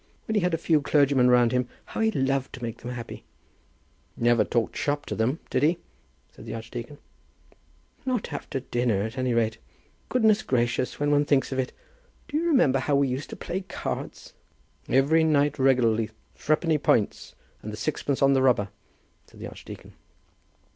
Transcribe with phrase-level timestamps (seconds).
[0.25, 3.23] When he had a few clergymen round him, how he loved to make them happy!"
[4.17, 5.77] "Never talked shop to them, did he?"
[6.35, 6.97] said the archdeacon.
[8.03, 9.59] "Not after dinner, at any rate.
[10.09, 11.71] Goodness gracious, when one thinks of it!
[12.27, 14.33] Do you remember how we used to play cards?"
[14.89, 18.69] "Every night regularly; threepenny points, and sixpence on the rubber,"
[19.27, 19.93] said the archdeacon.